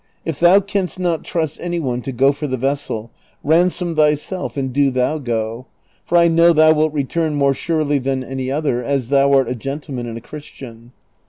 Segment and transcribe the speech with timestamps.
[0.25, 3.11] If thou canst not trust any one to go for the vessel,
[3.43, 5.67] ransom thyself and do thou go,
[6.05, 9.47] for I know thou wilt re turn more surely than any other, as thou art
[9.47, 10.91] a gentleman and a Christian.